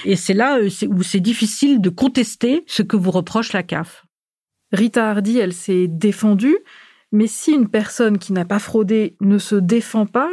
Et 0.05 0.15
c'est 0.15 0.33
là 0.33 0.59
où 0.87 1.03
c'est 1.03 1.19
difficile 1.19 1.81
de 1.81 1.89
contester 1.89 2.63
ce 2.65 2.81
que 2.81 2.95
vous 2.95 3.11
reproche 3.11 3.51
la 3.51 3.63
CAF. 3.63 4.05
Rita 4.71 5.09
Hardy, 5.09 5.39
elle 5.39 5.53
s'est 5.53 5.87
défendue, 5.87 6.57
mais 7.11 7.27
si 7.27 7.51
une 7.51 7.67
personne 7.67 8.17
qui 8.17 8.31
n'a 8.31 8.45
pas 8.45 8.59
fraudé 8.59 9.17
ne 9.19 9.37
se 9.37 9.55
défend 9.55 10.05
pas, 10.05 10.31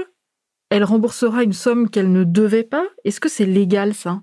elle 0.70 0.84
remboursera 0.84 1.42
une 1.42 1.52
somme 1.52 1.90
qu'elle 1.90 2.12
ne 2.12 2.24
devait 2.24 2.64
pas? 2.64 2.86
Est-ce 3.04 3.20
que 3.20 3.28
c'est 3.28 3.46
légal 3.46 3.94
ça? 3.94 4.22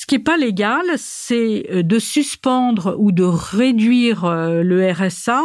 Ce 0.00 0.06
qui 0.06 0.14
est 0.14 0.20
pas 0.20 0.36
légal, 0.36 0.84
c'est 0.96 1.66
euh, 1.72 1.82
de 1.82 1.98
suspendre 1.98 2.94
ou 3.00 3.10
de 3.10 3.24
réduire 3.24 4.26
euh, 4.26 4.62
le 4.62 4.92
RSA 4.92 5.42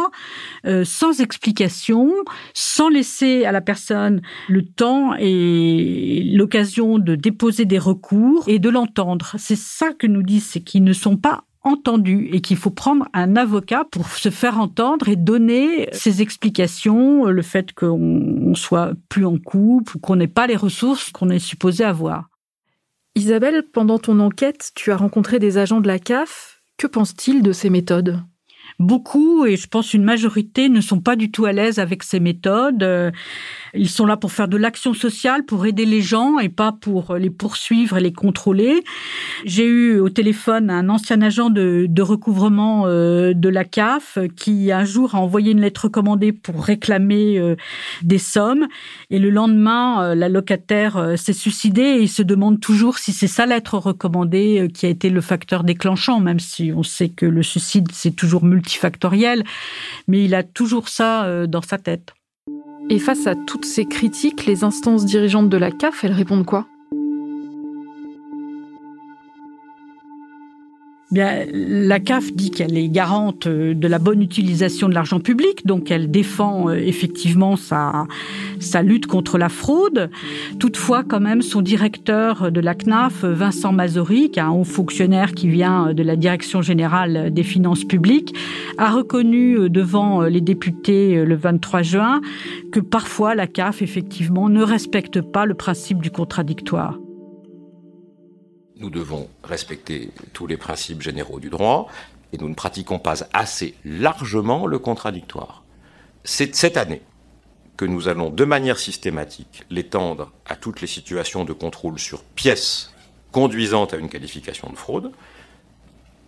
euh, 0.64 0.84
sans 0.84 1.20
explication, 1.20 2.12
sans 2.54 2.88
laisser 2.88 3.46
à 3.46 3.50
la 3.50 3.60
personne 3.60 4.22
le 4.48 4.64
temps 4.64 5.16
et 5.18 6.22
l'occasion 6.34 7.00
de 7.00 7.16
déposer 7.16 7.64
des 7.64 7.80
recours 7.80 8.44
et 8.46 8.60
de 8.60 8.68
l'entendre. 8.68 9.34
C'est 9.38 9.58
ça 9.58 9.92
que 9.92 10.06
nous 10.06 10.22
disent, 10.22 10.46
c'est 10.46 10.62
qu'ils 10.62 10.84
ne 10.84 10.92
sont 10.92 11.16
pas 11.16 11.42
entendus 11.64 12.28
et 12.32 12.40
qu'il 12.40 12.56
faut 12.56 12.70
prendre 12.70 13.08
un 13.12 13.36
avocat 13.36 13.84
pour 13.90 14.08
se 14.08 14.30
faire 14.30 14.60
entendre 14.60 15.08
et 15.08 15.16
donner 15.16 15.88
ses 15.92 16.22
explications, 16.22 17.24
le 17.24 17.42
fait 17.42 17.72
qu'on 17.72 18.54
soit 18.54 18.92
plus 19.08 19.24
en 19.24 19.38
couple 19.38 19.96
ou 19.96 20.00
qu'on 20.00 20.16
n'ait 20.16 20.28
pas 20.28 20.46
les 20.46 20.56
ressources 20.56 21.10
qu'on 21.10 21.30
est 21.30 21.38
supposé 21.38 21.84
avoir. 21.84 22.28
Isabelle, 23.16 23.64
pendant 23.72 23.98
ton 23.98 24.20
enquête, 24.20 24.72
tu 24.74 24.92
as 24.92 24.96
rencontré 24.96 25.38
des 25.38 25.58
agents 25.58 25.80
de 25.80 25.86
la 25.86 25.98
CAF. 25.98 26.62
Que 26.76 26.86
pensent-ils 26.86 27.42
de 27.42 27.52
ces 27.52 27.70
méthodes? 27.70 28.20
Beaucoup, 28.78 29.46
et 29.46 29.56
je 29.56 29.66
pense 29.66 29.94
une 29.94 30.04
majorité, 30.04 30.68
ne 30.68 30.80
sont 30.80 31.00
pas 31.00 31.16
du 31.16 31.30
tout 31.30 31.44
à 31.44 31.52
l'aise 31.52 31.78
avec 31.78 32.02
ces 32.02 32.20
méthodes. 32.20 33.12
Ils 33.74 33.88
sont 33.88 34.06
là 34.06 34.16
pour 34.16 34.32
faire 34.32 34.48
de 34.48 34.56
l'action 34.56 34.94
sociale, 34.94 35.44
pour 35.44 35.66
aider 35.66 35.84
les 35.84 36.02
gens 36.02 36.38
et 36.38 36.48
pas 36.48 36.72
pour 36.72 37.16
les 37.16 37.30
poursuivre 37.30 37.96
et 37.96 38.00
les 38.00 38.12
contrôler. 38.12 38.82
J'ai 39.44 39.66
eu 39.66 39.98
au 39.98 40.08
téléphone 40.08 40.70
un 40.70 40.88
ancien 40.88 41.20
agent 41.22 41.50
de, 41.50 41.86
de 41.88 42.02
recouvrement 42.02 42.86
euh, 42.86 43.34
de 43.34 43.48
la 43.48 43.64
CAF 43.64 44.18
qui 44.36 44.72
un 44.72 44.84
jour 44.84 45.14
a 45.14 45.18
envoyé 45.18 45.52
une 45.52 45.60
lettre 45.60 45.84
recommandée 45.84 46.32
pour 46.32 46.64
réclamer 46.64 47.38
euh, 47.38 47.56
des 48.02 48.18
sommes 48.18 48.66
et 49.10 49.18
le 49.18 49.30
lendemain 49.30 50.02
euh, 50.02 50.14
la 50.14 50.28
locataire 50.28 51.14
s'est 51.16 51.32
suicidée 51.32 51.82
et 51.82 52.02
il 52.02 52.08
se 52.08 52.22
demande 52.22 52.60
toujours 52.60 52.98
si 52.98 53.12
c'est 53.12 53.26
sa 53.26 53.46
lettre 53.46 53.78
recommandée 53.78 54.68
qui 54.72 54.86
a 54.86 54.88
été 54.88 55.10
le 55.10 55.20
facteur 55.20 55.64
déclenchant, 55.64 56.20
même 56.20 56.40
si 56.40 56.72
on 56.74 56.82
sait 56.82 57.08
que 57.08 57.26
le 57.26 57.42
suicide 57.42 57.88
c'est 57.92 58.14
toujours 58.14 58.44
multifactoriel, 58.64 59.44
mais 60.08 60.24
il 60.24 60.34
a 60.34 60.42
toujours 60.42 60.88
ça 60.88 61.46
dans 61.46 61.62
sa 61.62 61.78
tête. 61.78 62.14
Et 62.90 62.98
face 62.98 63.26
à 63.26 63.34
toutes 63.34 63.64
ces 63.64 63.86
critiques, 63.86 64.46
les 64.46 64.64
instances 64.64 65.04
dirigeantes 65.04 65.48
de 65.48 65.56
la 65.56 65.70
CAF, 65.70 66.04
elles 66.04 66.12
répondent 66.12 66.46
quoi? 66.46 66.66
Bien, 71.14 71.46
la 71.52 72.00
CAF 72.00 72.32
dit 72.32 72.50
qu'elle 72.50 72.76
est 72.76 72.88
garante 72.88 73.46
euh, 73.46 73.72
de 73.72 73.86
la 73.86 74.00
bonne 74.00 74.20
utilisation 74.20 74.88
de 74.88 74.94
l'argent 74.94 75.20
public, 75.20 75.64
donc 75.64 75.92
elle 75.92 76.10
défend 76.10 76.70
euh, 76.70 76.74
effectivement 76.74 77.54
sa, 77.54 78.08
lutte 78.82 79.06
contre 79.06 79.38
la 79.38 79.48
fraude. 79.48 80.10
Toutefois, 80.58 81.04
quand 81.04 81.20
même, 81.20 81.40
son 81.40 81.62
directeur 81.62 82.50
de 82.50 82.60
la 82.60 82.74
CNAF, 82.74 83.22
Vincent 83.22 83.70
Mazory, 83.70 84.32
qui 84.32 84.40
est 84.40 84.42
un 84.42 84.50
haut 84.50 84.64
fonctionnaire 84.64 85.34
qui 85.34 85.48
vient 85.48 85.94
de 85.94 86.02
la 86.02 86.16
Direction 86.16 86.62
générale 86.62 87.32
des 87.32 87.44
finances 87.44 87.84
publiques, 87.84 88.34
a 88.76 88.90
reconnu 88.90 89.56
euh, 89.56 89.68
devant 89.68 90.22
les 90.22 90.40
députés 90.40 91.24
le 91.24 91.36
23 91.36 91.82
juin 91.82 92.22
que 92.72 92.80
parfois 92.80 93.36
la 93.36 93.46
CAF, 93.46 93.82
effectivement, 93.82 94.48
ne 94.48 94.64
respecte 94.64 95.20
pas 95.20 95.46
le 95.46 95.54
principe 95.54 96.02
du 96.02 96.10
contradictoire 96.10 96.98
nous 98.76 98.90
devons 98.90 99.28
respecter 99.42 100.10
tous 100.32 100.46
les 100.46 100.56
principes 100.56 101.02
généraux 101.02 101.40
du 101.40 101.50
droit 101.50 101.88
et 102.32 102.38
nous 102.38 102.48
ne 102.48 102.54
pratiquons 102.54 102.98
pas 102.98 103.26
assez 103.32 103.74
largement 103.84 104.66
le 104.66 104.78
contradictoire. 104.78 105.62
C'est 106.24 106.54
cette 106.54 106.76
année 106.76 107.02
que 107.76 107.84
nous 107.84 108.08
allons 108.08 108.30
de 108.30 108.44
manière 108.44 108.78
systématique 108.78 109.64
l'étendre 109.70 110.32
à 110.46 110.56
toutes 110.56 110.80
les 110.80 110.86
situations 110.86 111.44
de 111.44 111.52
contrôle 111.52 111.98
sur 111.98 112.22
pièces 112.22 112.92
conduisant 113.32 113.84
à 113.86 113.96
une 113.96 114.08
qualification 114.08 114.70
de 114.70 114.76
fraude. 114.76 115.10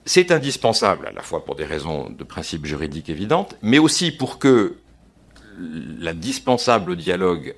C'est 0.04 0.30
indispensable 0.30 1.06
à 1.06 1.12
la 1.12 1.22
fois 1.22 1.44
pour 1.44 1.54
des 1.56 1.64
raisons 1.64 2.10
de 2.10 2.24
principe 2.24 2.66
juridique 2.66 3.08
évidentes, 3.08 3.56
mais 3.62 3.78
aussi 3.78 4.10
pour 4.10 4.38
que 4.38 4.76
l'indispensable 5.58 6.96
dialogue 6.96 7.54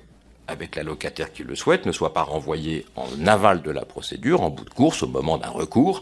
avec 0.49 0.75
la 0.75 0.83
locataire 0.83 1.31
qui 1.31 1.43
le 1.43 1.55
souhaite, 1.55 1.85
ne 1.85 1.91
soit 1.91 2.13
pas 2.13 2.23
renvoyé 2.23 2.85
en 2.95 3.07
aval 3.27 3.61
de 3.61 3.71
la 3.71 3.85
procédure, 3.85 4.41
en 4.41 4.49
bout 4.49 4.65
de 4.65 4.69
course, 4.69 5.03
au 5.03 5.07
moment 5.07 5.37
d'un 5.37 5.49
recours, 5.49 6.01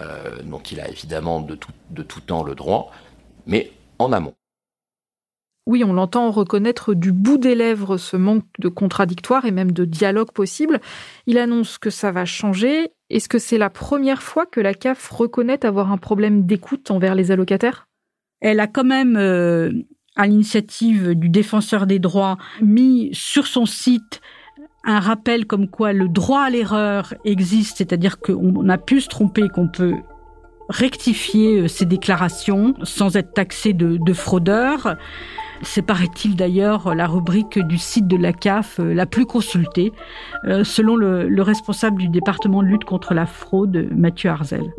euh, 0.00 0.42
dont 0.44 0.60
il 0.60 0.80
a 0.80 0.88
évidemment 0.88 1.40
de 1.40 1.54
tout, 1.54 1.72
de 1.90 2.02
tout 2.02 2.20
temps 2.20 2.44
le 2.44 2.54
droit, 2.54 2.92
mais 3.46 3.72
en 3.98 4.12
amont. 4.12 4.34
Oui, 5.66 5.82
on 5.82 5.92
l'entend 5.92 6.30
reconnaître 6.30 6.94
du 6.94 7.10
bout 7.10 7.38
des 7.38 7.56
lèvres 7.56 7.96
ce 7.96 8.16
manque 8.16 8.44
de 8.60 8.68
contradictoire 8.68 9.46
et 9.46 9.50
même 9.50 9.72
de 9.72 9.84
dialogue 9.84 10.30
possible. 10.30 10.80
Il 11.26 11.38
annonce 11.38 11.78
que 11.78 11.90
ça 11.90 12.12
va 12.12 12.24
changer. 12.24 12.92
Est-ce 13.10 13.28
que 13.28 13.40
c'est 13.40 13.58
la 13.58 13.70
première 13.70 14.22
fois 14.22 14.46
que 14.46 14.60
la 14.60 14.74
CAF 14.74 15.10
reconnaît 15.10 15.66
avoir 15.66 15.90
un 15.90 15.98
problème 15.98 16.46
d'écoute 16.46 16.92
envers 16.92 17.16
les 17.16 17.32
allocataires? 17.32 17.88
Elle 18.40 18.60
a 18.60 18.68
quand 18.68 18.84
même 18.84 19.16
euh, 19.16 19.72
à 20.16 20.26
l'initiative 20.26 21.14
du 21.14 21.28
défenseur 21.28 21.86
des 21.86 21.98
droits, 21.98 22.38
mis 22.60 23.10
sur 23.12 23.46
son 23.46 23.66
site 23.66 24.20
un 24.84 25.00
rappel 25.00 25.46
comme 25.46 25.68
quoi 25.68 25.92
le 25.92 26.08
droit 26.08 26.42
à 26.42 26.50
l'erreur 26.50 27.12
existe, 27.24 27.78
c'est-à-dire 27.78 28.20
qu'on 28.20 28.68
a 28.68 28.78
pu 28.78 29.00
se 29.00 29.08
tromper, 29.08 29.48
qu'on 29.48 29.68
peut 29.68 29.94
rectifier 30.68 31.60
euh, 31.60 31.68
ses 31.68 31.84
déclarations 31.84 32.74
sans 32.82 33.16
être 33.16 33.32
taxé 33.34 33.72
de, 33.72 33.98
de 34.00 34.12
fraudeur. 34.12 34.96
C'est, 35.62 35.82
paraît-il 35.82 36.36
d'ailleurs, 36.36 36.94
la 36.94 37.06
rubrique 37.06 37.58
du 37.58 37.78
site 37.78 38.06
de 38.06 38.16
la 38.16 38.32
CAF 38.32 38.78
euh, 38.78 38.94
la 38.94 39.06
plus 39.06 39.26
consultée, 39.26 39.92
euh, 40.44 40.64
selon 40.64 40.96
le, 40.96 41.28
le 41.28 41.42
responsable 41.42 41.98
du 41.98 42.08
département 42.08 42.62
de 42.62 42.68
lutte 42.68 42.84
contre 42.84 43.14
la 43.14 43.26
fraude, 43.26 43.88
Mathieu 43.90 44.30
Arzel. 44.30 44.72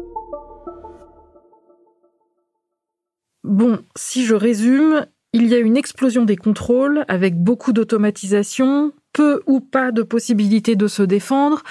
Bon, 3.43 3.79
si 3.95 4.25
je 4.25 4.35
résume, 4.35 5.05
il 5.37 5.47
y 5.47 5.53
a 5.53 5.59
une 5.59 5.77
explosion 5.77 6.25
des 6.25 6.35
contrôles 6.35 7.05
avec 7.07 7.35
beaucoup 7.35 7.71
d'automatisation, 7.71 8.91
peu 9.13 9.41
ou 9.45 9.59
pas 9.59 9.91
de 9.91 10.01
possibilité 10.01 10.75
de 10.75 10.87
se 10.87 11.03
défendre. 11.03 11.61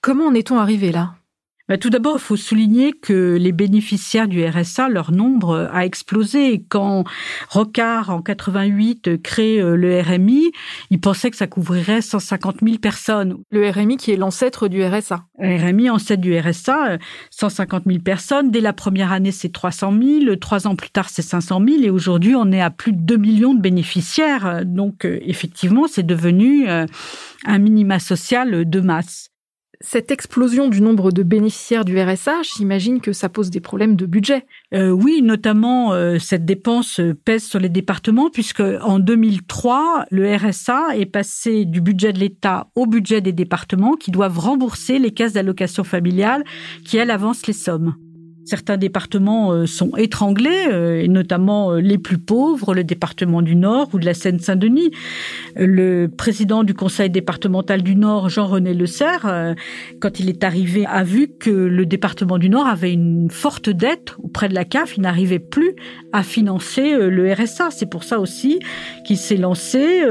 Comment 0.00 0.26
en 0.26 0.34
est-on 0.34 0.58
arrivé 0.58 0.90
là? 0.90 1.14
Tout 1.78 1.90
d'abord, 1.90 2.16
il 2.16 2.20
faut 2.20 2.36
souligner 2.36 2.92
que 2.92 3.36
les 3.38 3.52
bénéficiaires 3.52 4.28
du 4.28 4.44
RSA, 4.44 4.88
leur 4.88 5.12
nombre 5.12 5.68
a 5.72 5.84
explosé. 5.84 6.64
Quand 6.68 7.04
Rocard, 7.48 8.10
en 8.10 8.22
88, 8.22 9.22
crée 9.22 9.60
euh, 9.60 9.76
le 9.76 10.00
RMI, 10.00 10.50
il 10.90 11.00
pensait 11.00 11.30
que 11.30 11.36
ça 11.36 11.46
couvrirait 11.46 12.02
150 12.02 12.56
000 12.62 12.78
personnes. 12.78 13.38
Le 13.50 13.68
RMI 13.70 13.96
qui 13.96 14.10
est 14.10 14.16
l'ancêtre 14.16 14.68
du 14.68 14.84
RSA. 14.84 15.24
RMI, 15.38 15.90
ancêtre 15.90 16.20
du 16.20 16.38
RSA, 16.38 16.98
150 17.30 17.84
000 17.86 17.98
personnes. 18.00 18.50
Dès 18.50 18.60
la 18.60 18.72
première 18.72 19.12
année, 19.12 19.32
c'est 19.32 19.52
300 19.52 19.92
000. 19.92 20.36
Trois 20.36 20.66
ans 20.66 20.76
plus 20.76 20.90
tard, 20.90 21.08
c'est 21.08 21.22
500 21.22 21.62
000. 21.66 21.82
Et 21.82 21.90
aujourd'hui, 21.90 22.34
on 22.34 22.52
est 22.52 22.60
à 22.60 22.70
plus 22.70 22.92
de 22.92 23.00
2 23.00 23.16
millions 23.16 23.54
de 23.54 23.60
bénéficiaires. 23.60 24.62
Donc, 24.64 25.04
euh, 25.04 25.18
effectivement, 25.22 25.86
c'est 25.88 26.06
devenu 26.06 26.68
euh, 26.68 26.86
un 27.46 27.58
minima 27.58 27.98
social 27.98 28.68
de 28.68 28.80
masse 28.80 29.31
cette 29.82 30.10
explosion 30.10 30.68
du 30.68 30.80
nombre 30.80 31.10
de 31.12 31.22
bénéficiaires 31.22 31.84
du 31.84 32.00
RSA, 32.00 32.42
j'imagine 32.42 33.00
que 33.00 33.12
ça 33.12 33.28
pose 33.28 33.50
des 33.50 33.60
problèmes 33.60 33.96
de 33.96 34.06
budget. 34.06 34.46
Euh, 34.74 34.90
oui, 34.90 35.22
notamment 35.22 35.92
euh, 35.92 36.18
cette 36.18 36.44
dépense 36.44 37.00
pèse 37.24 37.44
sur 37.44 37.58
les 37.58 37.68
départements 37.68 38.30
puisque 38.30 38.60
en 38.60 38.98
2003, 38.98 40.06
le 40.10 40.34
RSA 40.34 40.96
est 40.96 41.06
passé 41.06 41.64
du 41.64 41.80
budget 41.80 42.12
de 42.12 42.18
l'État 42.18 42.68
au 42.74 42.86
budget 42.86 43.20
des 43.20 43.32
départements 43.32 43.96
qui 43.96 44.10
doivent 44.10 44.38
rembourser 44.38 44.98
les 44.98 45.10
caisses 45.10 45.32
d'allocation 45.32 45.84
familiale 45.84 46.44
qui 46.84 46.96
elles 46.96 47.10
avancent 47.10 47.46
les 47.46 47.52
sommes. 47.52 47.94
Certains 48.44 48.76
départements 48.76 49.52
euh, 49.52 49.66
sont 49.66 49.94
étranglés, 49.96 50.66
euh, 50.68 51.00
et 51.00 51.06
notamment 51.06 51.72
euh, 51.72 51.80
les 51.80 51.96
plus 51.96 52.18
pauvres, 52.18 52.74
le 52.74 52.82
département 52.82 53.40
du 53.40 53.54
Nord 53.54 53.90
ou 53.92 54.00
de 54.00 54.04
la 54.04 54.14
Seine-Saint-Denis. 54.14 54.90
Le 55.54 56.08
président 56.08 56.64
du 56.64 56.74
conseil 56.74 57.08
départemental 57.08 57.82
du 57.82 57.94
Nord, 57.94 58.30
Jean-René 58.30 58.74
Le 58.74 58.86
Serre, 58.86 59.54
quand 60.00 60.18
il 60.18 60.28
est 60.28 60.42
arrivé, 60.44 60.86
a 60.86 61.04
vu 61.04 61.28
que 61.28 61.50
le 61.50 61.86
département 61.86 62.38
du 62.38 62.48
Nord 62.48 62.66
avait 62.66 62.92
une 62.92 63.30
forte 63.30 63.68
dette 63.68 64.14
auprès 64.22 64.48
de 64.48 64.54
la 64.54 64.64
CAF. 64.64 64.96
Il 64.96 65.02
n'arrivait 65.02 65.38
plus 65.38 65.74
à 66.12 66.22
financer 66.22 66.96
le 66.96 67.32
RSA. 67.32 67.70
C'est 67.70 67.86
pour 67.86 68.02
ça 68.04 68.18
aussi 68.18 68.60
qu'il 69.04 69.18
s'est 69.18 69.36
lancé 69.36 70.02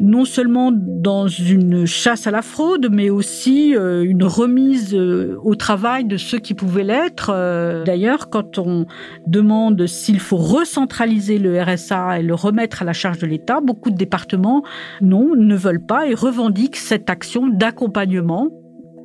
non 0.00 0.24
seulement 0.24 0.72
dans 0.72 1.28
une 1.28 1.86
chasse 1.86 2.26
à 2.26 2.30
la 2.30 2.42
fraude, 2.42 2.88
mais 2.90 3.10
aussi 3.10 3.74
une 3.74 4.24
remise 4.24 4.94
au 4.94 5.54
travail 5.54 6.04
de 6.06 6.16
ceux 6.16 6.38
qui 6.38 6.54
pouvaient 6.54 6.84
l'être 6.84 7.30
euh, 7.52 7.84
d'ailleurs, 7.84 8.30
quand 8.30 8.58
on 8.58 8.86
demande 9.26 9.86
s'il 9.86 10.20
faut 10.20 10.36
recentraliser 10.36 11.38
le 11.38 11.60
RSA 11.60 12.20
et 12.20 12.22
le 12.22 12.34
remettre 12.34 12.82
à 12.82 12.84
la 12.84 12.92
charge 12.92 13.18
de 13.18 13.26
l'État, 13.26 13.60
beaucoup 13.60 13.90
de 13.90 13.96
départements, 13.96 14.62
non, 15.00 15.34
ne 15.36 15.56
veulent 15.56 15.84
pas 15.84 16.06
et 16.06 16.14
revendiquent 16.14 16.76
cette 16.76 17.10
action 17.10 17.48
d'accompagnement 17.48 18.48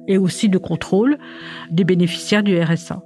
et 0.07 0.17
aussi 0.17 0.49
de 0.49 0.57
contrôle 0.57 1.17
des 1.69 1.83
bénéficiaires 1.83 2.43
du 2.43 2.59
RSA. 2.59 3.01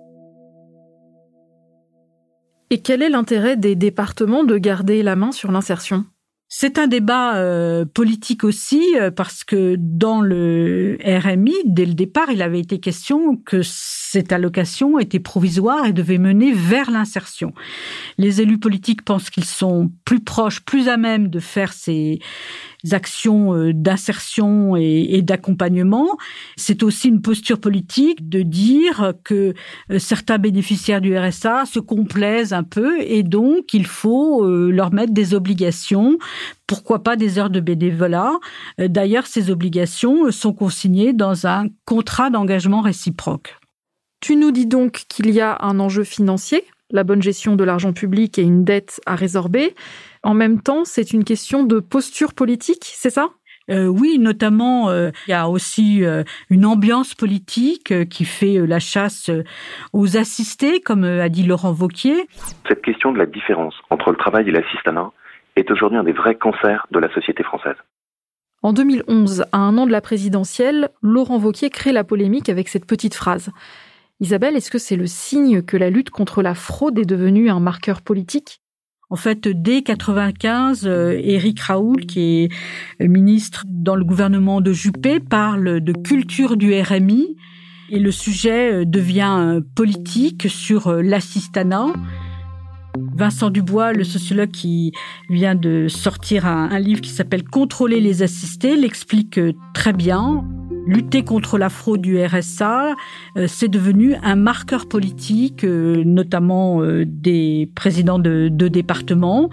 Et 2.70 2.80
quel 2.82 3.02
est 3.02 3.10
l'intérêt 3.10 3.58
des 3.58 3.76
départements 3.76 4.44
de 4.44 4.58
garder 4.58 5.04
la 5.04 5.16
main 5.16 5.32
sur 5.32 5.52
l'insertion? 5.52 6.06
C'est 6.54 6.78
un 6.78 6.88
débat 6.88 7.38
euh, 7.38 7.86
politique 7.86 8.44
aussi 8.44 8.84
euh, 8.98 9.10
parce 9.10 9.46
que 9.46 9.78
dans 9.80 10.20
le 10.20 10.98
RMI, 11.02 11.56
dès 11.64 11.86
le 11.86 11.94
départ, 11.94 12.30
il 12.30 12.42
avait 12.42 12.60
été 12.60 12.78
question 12.82 13.38
que 13.38 13.62
cette 13.64 14.34
allocation 14.34 15.00
était 15.00 15.22
provisoire 15.22 15.86
et 15.86 15.94
devait 15.94 16.18
mener 16.18 16.52
vers 16.52 16.92
l'insertion. 16.92 17.54
Les 18.18 18.42
élus 18.42 18.60
politiques 18.60 19.06
pensent 19.06 19.30
qu'ils 19.30 19.46
sont 19.46 19.94
plus 20.04 20.20
proches, 20.20 20.60
plus 20.60 20.90
à 20.90 20.98
même 20.98 21.30
de 21.30 21.40
faire 21.40 21.72
ces 21.72 22.20
actions 22.92 23.54
euh, 23.56 23.74
d'insertion 23.74 24.76
et, 24.76 25.22
d'accompagnement. 25.22 26.18
C'est 26.56 26.84
aussi 26.84 27.10
une 27.10 27.22
posture 27.22 27.60
politique 27.60 28.28
de 28.30 28.42
dire 28.42 29.14
que 29.24 29.54
euh, 29.92 30.00
certains 30.00 30.38
bénéficiaires 30.38 31.02
du 31.02 31.18
RSA 31.18 31.66
se 31.66 31.80
complaisent 31.80 32.54
un 32.54 32.64
peu 32.64 33.02
et 33.02 33.24
donc 33.24 33.74
il 33.74 33.86
faut 33.86 34.44
euh, 34.44 34.72
leur 34.72 34.94
mettre 34.94 35.14
des 35.14 35.34
obligations. 35.34 36.18
Pourquoi 36.68 37.04
pas 37.04 37.16
des 37.16 37.38
heures 37.38 37.50
de 37.50 37.60
bénévolat 37.60 38.32
D'ailleurs, 38.78 39.28
ces 39.28 39.50
obligations 39.52 40.32
sont 40.32 40.54
consignées 40.54 41.12
dans 41.12 41.46
un 41.46 41.68
contrat 41.86 42.30
d'engagement 42.30 42.82
réciproque. 42.82 43.58
Tu 44.22 44.36
nous 44.38 44.52
dis 44.52 44.68
donc 44.68 45.04
qu'il 45.10 45.32
y 45.32 45.42
a 45.42 45.58
un 45.62 45.80
enjeu 45.80 46.04
financier 46.04 46.64
la 46.92 47.04
bonne 47.04 47.22
gestion 47.22 47.56
de 47.56 47.64
l'argent 47.64 47.94
public 47.94 48.38
et 48.38 48.44
une 48.44 48.64
dette 48.64 49.02
à 49.06 49.16
résorber. 49.16 49.76
En 50.24 50.34
même 50.34 50.62
temps, 50.62 50.86
c'est 50.86 51.14
une 51.14 51.24
question 51.24 51.64
de 51.64 51.80
posture 51.80 52.34
politique, 52.34 52.92
c'est 52.94 53.10
ça? 53.10 53.30
Euh, 53.70 53.86
oui, 53.86 54.18
notamment, 54.20 54.90
euh, 54.90 55.12
il 55.28 55.32
y 55.32 55.34
a 55.34 55.48
aussi 55.48 56.04
euh, 56.04 56.24
une 56.50 56.66
ambiance 56.66 57.16
politique 57.16 58.08
qui 58.10 58.26
fait 58.26 58.66
la 58.66 58.80
chasse 58.80 59.30
aux 59.94 60.18
assistés, 60.18 60.82
comme 60.82 61.04
a 61.04 61.30
dit 61.30 61.44
Laurent 61.44 61.72
Vauquier. 61.72 62.28
Cette 62.68 62.82
question 62.82 63.12
de 63.12 63.18
la 63.18 63.26
différence 63.26 63.76
entre 63.90 64.12
le 64.12 64.18
travail 64.18 64.50
et 64.50 64.52
l'assistanat 64.52 65.12
est 65.56 65.70
aujourd'hui 65.72 65.98
un 65.98 66.04
des 66.04 66.12
vrais 66.12 66.36
cancers 66.36 66.88
de 66.92 67.00
la 67.00 67.12
société 67.14 67.44
française. 67.44 67.76
En 68.64 68.74
2011, 68.74 69.46
à 69.52 69.58
un 69.58 69.78
an 69.78 69.88
de 69.88 69.92
la 69.92 70.02
présidentielle, 70.02 70.90
Laurent 71.02 71.40
Vauquier 71.40 71.70
crée 71.70 71.92
la 71.92 72.04
polémique 72.04 72.50
avec 72.50 72.68
cette 72.68 72.86
petite 72.86 73.16
phrase. 73.16 73.52
Isabelle, 74.20 74.56
est-ce 74.56 74.70
que 74.70 74.78
c'est 74.78 74.96
le 74.96 75.08
signe 75.08 75.64
que 75.64 75.78
la 75.78 75.90
lutte 75.90 76.12
contre 76.12 76.44
la 76.44 76.54
fraude 76.54 77.00
est 77.00 77.06
devenue 77.06 77.50
un 77.50 77.60
marqueur 77.60 78.02
politique? 78.04 78.62
En 79.12 79.18
fait, 79.18 79.46
dès 79.50 79.82
95, 79.82 80.88
euh, 80.88 81.20
Éric 81.22 81.60
Raoul, 81.60 82.06
qui 82.06 82.50
est 83.00 83.06
ministre 83.06 83.66
dans 83.68 83.96
le 83.96 84.06
gouvernement 84.06 84.62
de 84.62 84.72
Juppé, 84.72 85.20
parle 85.20 85.82
de 85.82 85.92
culture 85.92 86.56
du 86.56 86.74
RMI 86.74 87.36
et 87.90 88.00
le 88.00 88.10
sujet 88.10 88.72
euh, 88.72 88.86
devient 88.86 89.36
euh, 89.38 89.62
politique 89.76 90.50
sur 90.50 90.94
l'assistanat. 90.94 91.88
Vincent 92.98 93.50
Dubois, 93.50 93.92
le 93.92 94.06
sociologue 94.06 94.52
qui 94.52 94.94
vient 95.30 95.56
de 95.56 95.90
sortir 95.90 96.46
un, 96.46 96.80
livre 96.80 97.02
qui 97.02 97.10
s'appelle 97.10 97.44
Contrôler 97.44 98.00
les 98.00 98.24
assistés, 98.24 98.78
l'explique 98.78 99.40
très 99.74 99.94
bien 99.94 100.46
lutter 100.86 101.24
contre 101.24 101.58
la 101.58 101.70
fraude 101.70 102.02
du 102.02 102.24
RSA, 102.24 102.96
euh, 103.38 103.46
c'est 103.48 103.68
devenu 103.68 104.16
un 104.24 104.36
marqueur 104.36 104.88
politique, 104.88 105.64
euh, 105.64 106.04
notamment 106.06 106.82
euh, 106.82 107.06
des 107.06 107.70
présidents 107.76 108.20
de, 108.20 108.50
de, 108.52 108.68
départements, 108.68 109.50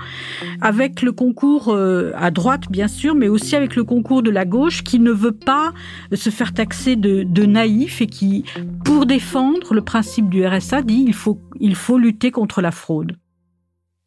avec 0.60 1.02
le 1.02 1.12
concours 1.12 1.74
à 2.14 2.30
droite 2.30 2.70
bien 2.70 2.88
sûr, 2.88 3.14
mais 3.14 3.28
aussi 3.28 3.56
avec 3.56 3.76
le 3.76 3.84
concours 3.84 4.22
de 4.22 4.30
la 4.30 4.44
gauche 4.44 4.84
qui 4.84 4.98
ne 5.00 5.10
veut 5.10 5.32
pas 5.32 5.72
se 6.12 6.30
faire 6.30 6.52
taxer 6.52 6.96
de, 6.96 7.46
naïf 7.46 8.00
et 8.00 8.06
qui, 8.06 8.44
pour 8.84 9.06
défendre 9.06 9.74
le 9.74 9.80
principe 9.80 10.28
du 10.28 10.46
RSA, 10.46 10.82
dit 10.82 11.04
il 11.06 11.14
il 11.60 11.74
faut 11.74 11.98
lutter 11.98 12.30
contre 12.30 12.60
la 12.60 12.70
fraude. 12.70 13.16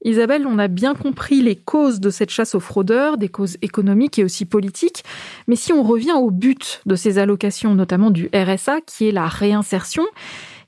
Isabelle, 0.04 0.48
on 0.48 0.58
a 0.58 0.68
bien 0.68 0.96
compris 0.96 1.42
les 1.42 1.56
causes 1.56 2.00
de 2.00 2.10
cette 2.10 2.32
chasse 2.32 2.56
aux 2.56 2.60
fraudeurs, 2.60 3.18
des 3.18 3.30
causes 3.30 3.58
économiques 3.62 4.18
et 4.18 4.24
aussi 4.24 4.46
politiques, 4.46 5.04
mais 5.48 5.56
si 5.56 5.74
on 5.74 5.84
revient 5.84 6.14
au 6.14 6.32
but 6.32 6.82
de 6.88 6.96
ces 6.96 7.20
allocations, 7.20 7.76
notamment 7.76 8.10
du 8.10 8.30
RSA, 8.34 8.82
qui 8.82 9.08
est 9.08 9.12
la 9.12 9.28
réinsertion, 9.28 10.04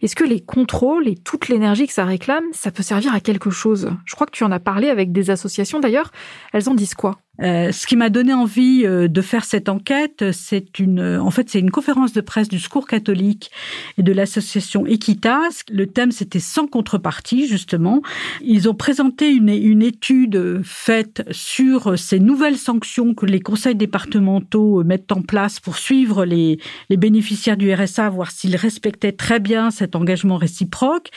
est-ce 0.03 0.15
que 0.15 0.23
les 0.23 0.41
contrôles 0.41 1.07
et 1.07 1.15
toute 1.15 1.47
l'énergie 1.47 1.87
que 1.87 1.93
ça 1.93 2.05
réclame, 2.05 2.43
ça 2.51 2.71
peut 2.71 2.83
servir 2.83 3.15
à 3.15 3.21
quelque 3.21 3.49
chose? 3.49 3.89
Je 4.05 4.15
crois 4.15 4.27
que 4.27 4.33
tu 4.33 4.43
en 4.43 4.51
as 4.51 4.59
parlé 4.59 4.89
avec 4.89 5.11
des 5.11 5.29
associations 5.29 5.79
d'ailleurs, 5.79 6.11
elles 6.51 6.69
en 6.69 6.75
disent 6.75 6.93
quoi? 6.93 7.17
Euh, 7.41 7.71
ce 7.71 7.87
qui 7.87 7.95
m'a 7.95 8.11
donné 8.11 8.31
envie 8.31 8.85
euh, 8.85 9.07
de 9.07 9.21
faire 9.21 9.43
cette 9.43 9.67
enquête, 9.67 10.31
c'est 10.31 10.77
une, 10.77 10.99
euh, 10.99 11.21
en 11.21 11.31
fait, 11.31 11.49
c'est 11.49 11.59
une 11.59 11.71
conférence 11.71 12.13
de 12.13 12.21
presse 12.21 12.47
du 12.47 12.59
Secours 12.59 12.85
catholique 12.85 13.49
et 13.97 14.03
de 14.03 14.11
l'association 14.11 14.85
Equitas. 14.85 15.63
Le 15.71 15.87
thème, 15.87 16.11
c'était 16.11 16.39
sans 16.39 16.67
contrepartie, 16.67 17.47
justement. 17.47 18.03
Ils 18.41 18.69
ont 18.69 18.75
présenté 18.75 19.31
une, 19.31 19.49
une 19.49 19.81
étude 19.81 20.61
faite 20.63 21.23
sur 21.31 21.97
ces 21.97 22.19
nouvelles 22.19 22.57
sanctions 22.57 23.15
que 23.15 23.25
les 23.25 23.39
conseils 23.39 23.75
départementaux 23.75 24.83
mettent 24.83 25.11
en 25.11 25.23
place 25.23 25.59
pour 25.59 25.77
suivre 25.77 26.25
les, 26.25 26.59
les 26.91 26.97
bénéficiaires 26.97 27.57
du 27.57 27.73
RSA, 27.73 28.09
voir 28.09 28.29
s'ils 28.29 28.55
respectaient 28.55 29.11
très 29.11 29.39
bien 29.39 29.71
cet 29.71 29.95
engagement 29.95 30.37
réciproque. 30.37 31.09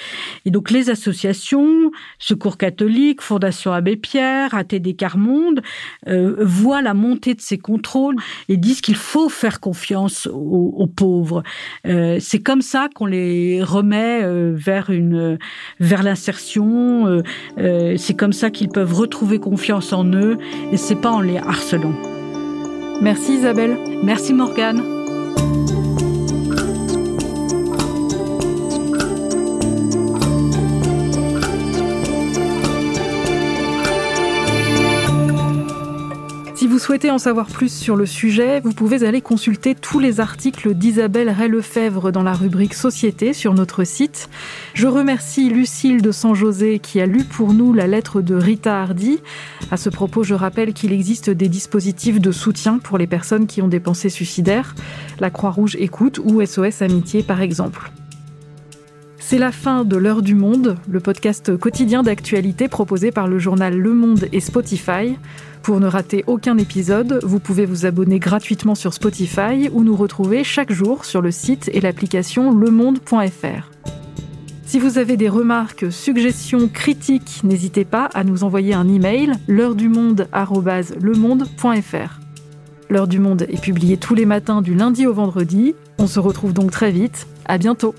Et 0.47 0.51
donc, 0.51 0.71
les 0.71 0.89
associations, 0.89 1.91
Secours 2.19 2.57
catholique, 2.57 3.21
Fondation 3.21 3.73
Abbé 3.73 3.97
Pierre, 3.97 4.55
ATD 4.55 4.97
Carmonde, 4.97 5.61
euh, 6.09 6.37
voient 6.41 6.83
la 6.83 6.95
montée 6.95 7.35
de 7.35 7.41
ces 7.41 7.59
contrôles 7.59 8.17
et 8.49 8.57
disent 8.57 8.81
qu'il 8.81 8.97
faut 8.97 9.29
faire 9.29 9.61
confiance 9.61 10.29
aux, 10.33 10.87
pauvres. 10.87 11.43
Euh, 11.87 12.19
c'est 12.21 12.39
comme 12.39 12.63
ça 12.63 12.89
qu'on 12.95 13.07
les 13.07 13.63
remet 13.63 14.23
euh, 14.23 14.53
vers 14.55 14.91
une 14.91 15.39
vers 15.81 16.03
l'insertion. 16.03 17.23
c'est 17.57 18.15
comme 18.17 18.33
ça 18.33 18.51
qu'ils 18.51 18.69
peuvent 18.69 18.95
retrouver 18.95 19.39
confiance 19.39 19.93
en 19.93 20.05
eux 20.13 20.39
et 20.73 20.77
c'est 20.77 20.97
pas 20.97 21.11
en 21.11 21.21
les 21.21 21.39
harcelant. 21.39 21.95
Merci 23.01 23.35
Isabelle. 23.35 23.77
Merci 24.03 24.33
Morgane. 24.33 24.83
Souhaitez 36.97 37.11
en 37.11 37.19
savoir 37.19 37.49
plus 37.49 37.71
sur 37.71 37.95
le 37.95 38.07
sujet, 38.07 38.61
vous 38.61 38.73
pouvez 38.73 39.05
aller 39.05 39.21
consulter 39.21 39.75
tous 39.75 39.99
les 39.99 40.19
articles 40.19 40.73
d'Isabelle 40.73 41.29
Ray-Lefebvre 41.29 42.11
dans 42.11 42.23
la 42.23 42.33
rubrique 42.33 42.73
Société 42.73 43.35
sur 43.35 43.53
notre 43.53 43.85
site. 43.85 44.31
Je 44.73 44.87
remercie 44.87 45.51
Lucille 45.51 46.01
de 46.01 46.11
San-José 46.11 46.79
qui 46.79 46.99
a 47.03 47.05
lu 47.05 47.25
pour 47.25 47.53
nous 47.53 47.75
la 47.75 47.87
lettre 47.87 48.23
de 48.23 48.35
Rita 48.35 48.81
Hardy. 48.81 49.19
À 49.71 49.77
ce 49.77 49.91
propos, 49.91 50.25
je 50.25 50.33
rappelle 50.33 50.73
qu'il 50.73 50.91
existe 50.91 51.29
des 51.29 51.49
dispositifs 51.49 52.19
de 52.19 52.33
soutien 52.33 52.79
pour 52.79 52.97
les 52.97 53.07
personnes 53.07 53.47
qui 53.47 53.61
ont 53.61 53.69
des 53.69 53.81
pensées 53.81 54.09
suicidaires, 54.09 54.75
la 55.21 55.29
Croix-Rouge 55.29 55.77
écoute 55.79 56.19
ou 56.25 56.43
SOS 56.47 56.81
Amitié 56.81 57.23
par 57.23 57.43
exemple. 57.43 57.93
C'est 59.29 59.39
la 59.39 59.51
fin 59.51 59.85
de 59.85 59.97
L'heure 59.97 60.23
du 60.23 60.37
monde, 60.37 60.77
le 60.89 61.01
podcast 61.01 61.57
quotidien 61.57 62.05
d'actualité 62.05 62.69
proposé 62.69 63.11
par 63.11 63.27
le 63.27 63.41
journal 63.41 63.77
Le 63.77 63.93
Monde 63.93 64.29
et 64.33 64.39
Spotify. 64.39 65.19
Pour 65.65 65.81
ne 65.81 65.89
rater 65.89 66.23
aucun 66.29 66.57
épisode, 66.59 67.19
vous 67.25 67.41
pouvez 67.41 67.67
vous 67.67 67.87
abonner 67.87 68.21
gratuitement 68.21 68.77
sur 68.77 68.95
Spotify 68.95 69.69
ou 69.73 69.83
nous 69.83 69.97
retrouver 69.97 70.45
chaque 70.45 70.71
jour 70.71 71.05
sur 71.05 71.23
le 71.23 71.33
site 71.33 71.69
et 71.73 71.81
l'application 71.81 72.53
lemonde.fr. 72.53 73.73
Si 74.65 74.79
vous 74.79 74.97
avez 74.97 75.17
des 75.17 75.29
remarques, 75.29 75.91
suggestions, 75.91 76.69
critiques, 76.69 77.41
n'hésitez 77.43 77.85
pas 77.85 78.09
à 78.15 78.23
nous 78.23 78.45
envoyer 78.45 78.75
un 78.75 78.87
email 78.87 79.33
l'heure 79.49 79.75
du 79.75 79.89
monde@lemonde.fr. 79.89 82.21
L'heure 82.89 83.09
du 83.09 83.19
monde 83.19 83.45
est 83.49 83.61
publiée 83.61 83.97
tous 83.97 84.15
les 84.15 84.25
matins 84.25 84.63
du 84.63 84.77
lundi 84.77 85.05
au 85.05 85.13
vendredi. 85.13 85.75
On 85.99 86.07
se 86.07 86.21
retrouve 86.21 86.53
donc 86.53 86.71
très 86.71 86.93
vite. 86.93 87.27
À 87.45 87.59
bientôt. 87.59 87.93